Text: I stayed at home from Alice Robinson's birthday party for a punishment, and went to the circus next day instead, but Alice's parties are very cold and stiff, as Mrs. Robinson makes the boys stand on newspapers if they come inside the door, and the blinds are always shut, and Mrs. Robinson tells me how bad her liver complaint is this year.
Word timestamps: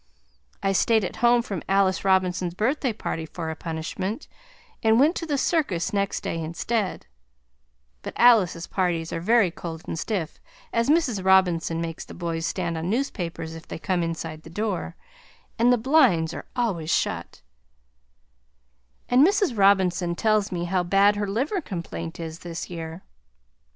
I 0.63 0.71
stayed 0.71 1.03
at 1.05 1.17
home 1.17 1.43
from 1.43 1.61
Alice 1.69 2.03
Robinson's 2.03 2.55
birthday 2.55 2.91
party 2.91 3.27
for 3.27 3.51
a 3.51 3.55
punishment, 3.55 4.27
and 4.81 4.99
went 4.99 5.15
to 5.17 5.27
the 5.27 5.37
circus 5.37 5.93
next 5.93 6.21
day 6.21 6.43
instead, 6.43 7.05
but 8.01 8.15
Alice's 8.17 8.65
parties 8.65 9.13
are 9.13 9.19
very 9.21 9.51
cold 9.51 9.83
and 9.87 9.99
stiff, 9.99 10.39
as 10.73 10.89
Mrs. 10.89 11.23
Robinson 11.23 11.79
makes 11.79 12.03
the 12.03 12.15
boys 12.15 12.47
stand 12.47 12.79
on 12.79 12.89
newspapers 12.89 13.53
if 13.53 13.67
they 13.67 13.77
come 13.77 14.01
inside 14.01 14.41
the 14.41 14.49
door, 14.49 14.95
and 15.59 15.71
the 15.71 15.77
blinds 15.77 16.33
are 16.33 16.47
always 16.55 16.89
shut, 16.89 17.43
and 19.07 19.23
Mrs. 19.23 19.55
Robinson 19.55 20.15
tells 20.15 20.51
me 20.51 20.63
how 20.65 20.81
bad 20.81 21.15
her 21.15 21.27
liver 21.27 21.61
complaint 21.61 22.19
is 22.19 22.39
this 22.39 22.71
year. 22.71 23.03